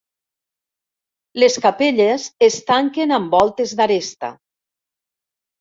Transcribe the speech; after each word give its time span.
Les 1.43 1.57
capelles 1.65 2.25
es 2.47 2.57
tanquen 2.71 3.13
amb 3.19 3.39
voltes 3.39 3.75
d'aresta. 3.81 4.33